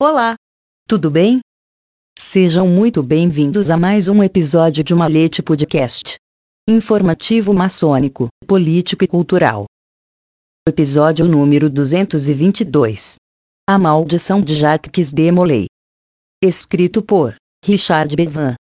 [0.00, 0.36] Olá!
[0.86, 1.40] Tudo bem?
[2.16, 6.14] Sejam muito bem-vindos a mais um episódio de Malete Podcast.
[6.68, 9.64] Informativo maçônico, político e cultural.
[10.68, 13.16] Episódio número 222.
[13.68, 15.66] A Maldição de Jacques de Molay.
[16.40, 17.34] Escrito por
[17.64, 18.54] Richard Bevan.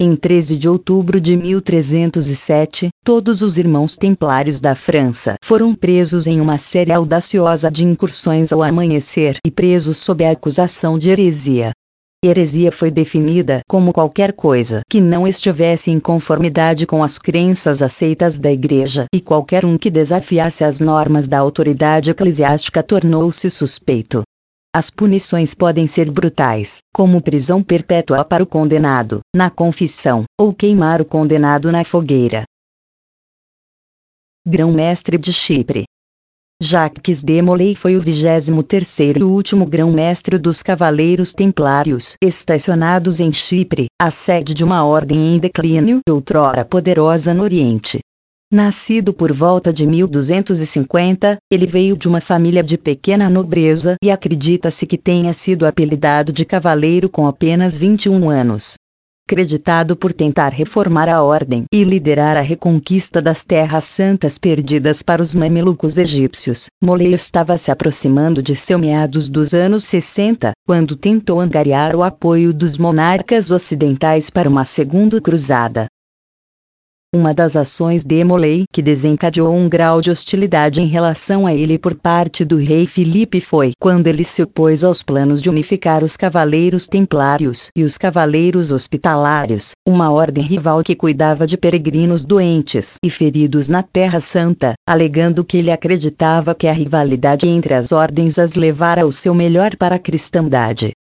[0.00, 6.40] em 13 de outubro de 1307, todos os irmãos templários da França foram presos em
[6.40, 11.72] uma série audaciosa de incursões ao amanhecer e presos sob a acusação de heresia.
[12.24, 18.38] Heresia foi definida como qualquer coisa que não estivesse em conformidade com as crenças aceitas
[18.38, 24.22] da Igreja, e qualquer um que desafiasse as normas da autoridade eclesiástica tornou-se suspeito.
[24.74, 31.00] As punições podem ser brutais, como prisão perpétua para o condenado, na confissão, ou queimar
[31.00, 32.44] o condenado na fogueira.
[34.46, 35.84] Grão-mestre de Chipre
[36.60, 43.86] Jacques de Molay foi o 23º e último grão-mestre dos Cavaleiros Templários estacionados em Chipre,
[44.00, 48.00] a sede de uma ordem em declínio outrora poderosa no Oriente.
[48.50, 54.86] Nascido por volta de 1250, ele veio de uma família de pequena nobreza e acredita-se
[54.86, 58.76] que tenha sido apelidado de cavaleiro com apenas 21 anos.
[59.28, 65.20] Creditado por tentar reformar a ordem e liderar a reconquista das terras santas perdidas para
[65.20, 71.38] os mamelucos egípcios, Molay estava se aproximando de seu meados dos anos 60, quando tentou
[71.38, 75.86] angariar o apoio dos monarcas ocidentais para uma segunda cruzada.
[77.14, 81.78] Uma das ações de Molay que desencadeou um grau de hostilidade em relação a ele
[81.78, 86.18] por parte do rei Filipe foi quando ele se opôs aos planos de unificar os
[86.18, 93.08] Cavaleiros Templários e os Cavaleiros Hospitalários, uma ordem rival que cuidava de peregrinos doentes e
[93.08, 98.52] feridos na Terra Santa, alegando que ele acreditava que a rivalidade entre as ordens as
[98.52, 100.92] levara ao seu melhor para a cristandade.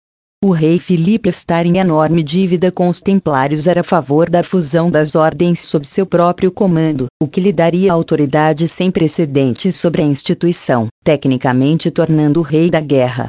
[0.48, 4.90] O rei Filipe estar em enorme dívida com os templários era a favor da fusão
[4.90, 10.06] das ordens sob seu próprio comando, o que lhe daria autoridade sem precedentes sobre a
[10.06, 13.28] instituição, tecnicamente tornando o rei da guerra.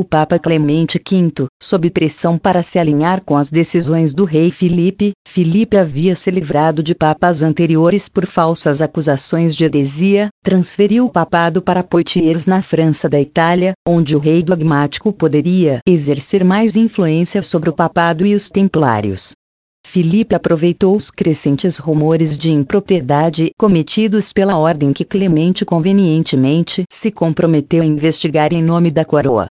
[0.00, 5.12] O Papa Clemente V, sob pressão para se alinhar com as decisões do rei Filipe,
[5.28, 11.60] Filipe havia se livrado de papas anteriores por falsas acusações de heresia, transferiu o papado
[11.60, 17.68] para Poitiers na França da Itália, onde o rei dogmático poderia exercer mais influência sobre
[17.68, 19.32] o papado e os templários.
[19.86, 27.82] Filipe aproveitou os crescentes rumores de impropriedade cometidos pela ordem que Clemente convenientemente se comprometeu
[27.82, 29.46] a investigar em nome da coroa.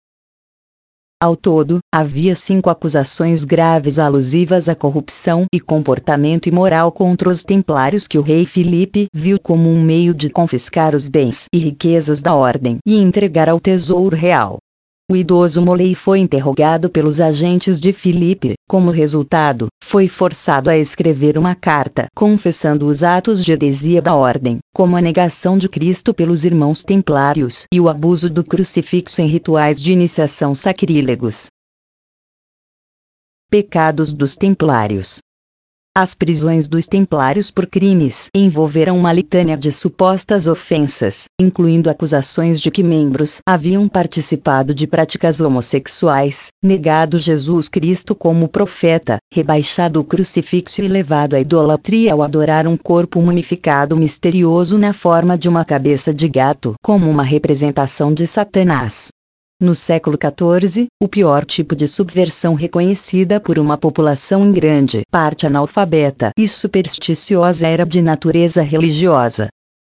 [1.20, 8.06] Ao todo, havia cinco acusações graves alusivas à corrupção e comportamento imoral contra os templários
[8.06, 12.36] que o rei Filipe viu como um meio de confiscar os bens e riquezas da
[12.36, 14.58] ordem e entregar ao tesouro real.
[15.10, 18.52] O idoso Molay foi interrogado pelos agentes de Filipe.
[18.68, 24.58] Como resultado, foi forçado a escrever uma carta confessando os atos de heresia da ordem,
[24.74, 29.80] como a negação de Cristo pelos irmãos templários e o abuso do crucifixo em rituais
[29.80, 31.46] de iniciação sacrílegos.
[33.50, 35.20] Pecados dos Templários
[36.00, 42.70] as prisões dos templários por crimes envolveram uma litânia de supostas ofensas, incluindo acusações de
[42.70, 50.82] que membros haviam participado de práticas homossexuais, negado Jesus Cristo como profeta, rebaixado o crucifixo
[50.82, 56.14] e levado à idolatria ao adorar um corpo mumificado misterioso na forma de uma cabeça
[56.14, 59.08] de gato como uma representação de Satanás.
[59.60, 65.48] No século XIV, o pior tipo de subversão reconhecida por uma população em grande parte
[65.48, 69.48] analfabeta e supersticiosa era de natureza religiosa.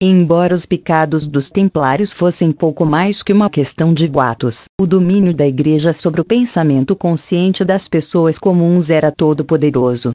[0.01, 5.33] Embora os pecados dos templários fossem pouco mais que uma questão de boatos, o domínio
[5.33, 10.13] da igreja sobre o pensamento consciente das pessoas comuns era todo poderoso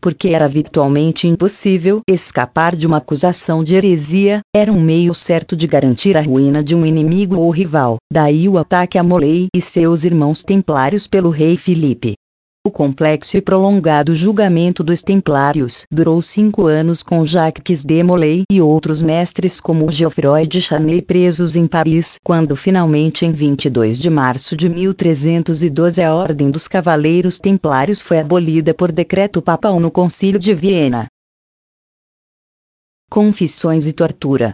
[0.00, 5.66] porque era virtualmente impossível escapar de uma acusação de heresia, era um meio certo de
[5.66, 7.96] garantir a ruína de um inimigo ou rival.
[8.12, 12.14] Daí o ataque a Molay e seus irmãos templários pelo rei Filipe.
[12.62, 18.60] O complexo e prolongado julgamento dos Templários durou cinco anos com Jacques de Molay e
[18.60, 24.54] outros mestres como Geoffroy de Charnay presos em Paris, quando finalmente em 22 de março
[24.54, 30.52] de 1312 a Ordem dos Cavaleiros Templários foi abolida por decreto papal no Concílio de
[30.52, 31.06] Viena.
[33.08, 34.52] Confissões e tortura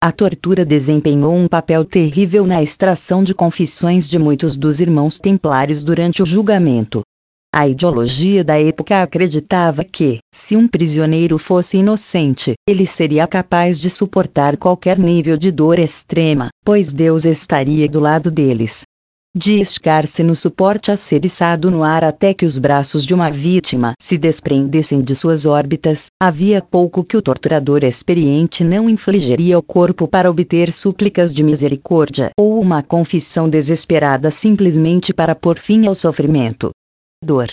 [0.00, 5.82] a tortura desempenhou um papel terrível na extração de confissões de muitos dos irmãos templários
[5.82, 7.02] durante o julgamento.
[7.56, 13.88] A ideologia da época acreditava que, se um prisioneiro fosse inocente, ele seria capaz de
[13.88, 18.82] suportar qualquer nível de dor extrema, pois Deus estaria do lado deles.
[19.36, 23.30] De esticar-se no suporte a ser içado no ar até que os braços de uma
[23.30, 29.62] vítima se desprendessem de suas órbitas, havia pouco que o torturador experiente não infligiria ao
[29.62, 35.94] corpo para obter súplicas de misericórdia ou uma confissão desesperada simplesmente para pôr fim ao
[35.94, 36.72] sofrimento
[37.24, 37.48] dor.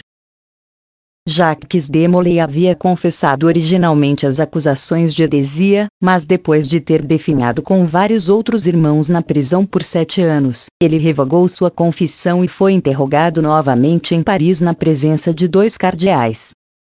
[1.27, 7.62] Jacques de Molay havia confessado originalmente as acusações de heresia, mas depois de ter definhado
[7.62, 12.73] com vários outros irmãos na prisão por sete anos, ele revogou sua confissão e foi
[12.73, 16.51] interrogado novamente em Paris na presença de dois cardeais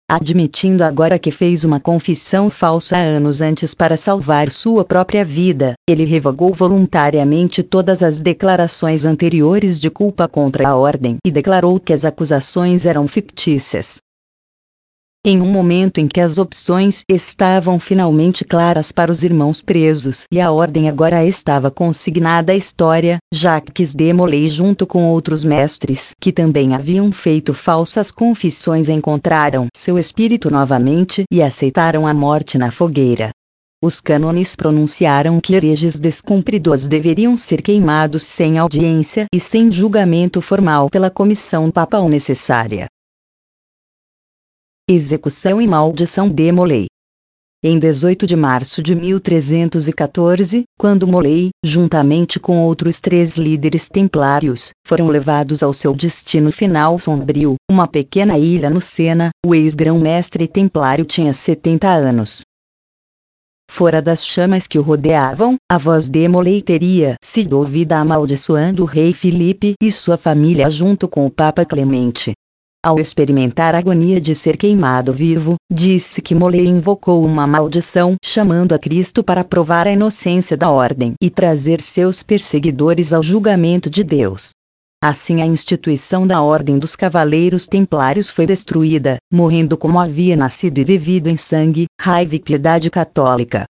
[0.10, 6.06] admitindo agora que fez uma confissão falsa anos antes para salvar sua própria vida, ele
[6.06, 12.06] revogou voluntariamente todas as declarações anteriores de culpa contra a ordem e declarou que as
[12.06, 13.98] acusações eram fictícias.
[15.30, 20.40] Em um momento em que as opções estavam finalmente claras para os irmãos presos e
[20.40, 26.32] a ordem agora estava consignada à história, Jacques de Molay junto com outros mestres que
[26.32, 33.32] também haviam feito falsas confissões encontraram seu espírito novamente e aceitaram a morte na fogueira.
[33.84, 40.90] Os cânones pronunciaram que hereges descumpridos deveriam ser queimados sem audiência e sem julgamento formal
[40.90, 42.88] pela comissão papal necessária.
[44.90, 46.86] Execução e maldição de Molay.
[47.62, 55.10] Em 18 de março de 1314, quando Molay, juntamente com outros três líderes templários, foram
[55.10, 61.34] levados ao seu destino final sombrio, uma pequena ilha no Sena, o ex-grão-mestre templário tinha
[61.34, 62.44] 70 anos.
[63.70, 68.86] Fora das chamas que o rodeavam, a voz de Molay teria sido ouvida amaldiçoando o
[68.86, 72.32] rei Filipe e sua família junto com o Papa Clemente.
[72.88, 78.74] Ao experimentar a agonia de ser queimado vivo, disse que Molay invocou uma maldição chamando
[78.74, 84.06] a Cristo para provar a inocência da ordem e trazer seus perseguidores ao julgamento de
[84.06, 84.52] Deus.
[85.04, 90.86] Assim a instituição da Ordem dos Cavaleiros Templários foi destruída, morrendo como havia nascido e
[90.86, 93.66] vivido em sangue, raiva e piedade católica.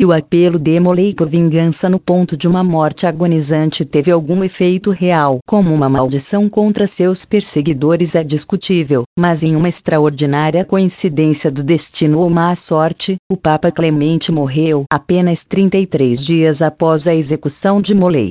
[0.00, 4.44] Se o apelo de Molay por vingança no ponto de uma morte agonizante teve algum
[4.44, 11.50] efeito real, como uma maldição contra seus perseguidores é discutível, mas em uma extraordinária coincidência
[11.50, 17.80] do destino ou má sorte, o Papa Clemente morreu apenas 33 dias após a execução
[17.80, 18.30] de Molay.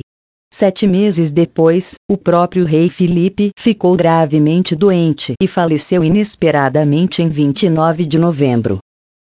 [0.52, 8.04] Sete meses depois, o próprio rei Filipe ficou gravemente doente e faleceu inesperadamente em 29
[8.04, 8.78] de novembro.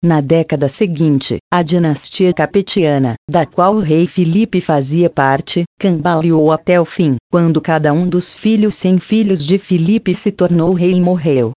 [0.04, 6.80] Na década seguinte, a dinastia capetiana, da qual o rei Filipe fazia parte, cambaleou até
[6.80, 11.00] o fim, quando cada um dos filhos sem filhos de Filipe se tornou rei e
[11.00, 11.52] morreu.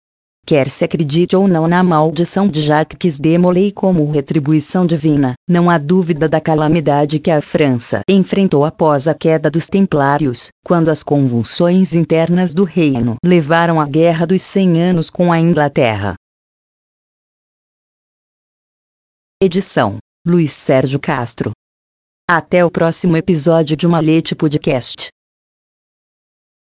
[0.45, 5.71] Quer se acredite ou não na maldição de Jacques de Molay como retribuição divina, não
[5.71, 11.05] há dúvida da calamidade que a França enfrentou após a queda dos Templários, quando as
[11.05, 16.17] convulsões internas do reino levaram à Guerra dos Cem Anos com a Inglaterra.
[19.45, 21.51] Edição: Luiz Sérgio Castro.
[22.31, 25.09] Até o próximo episódio de Malete Podcast.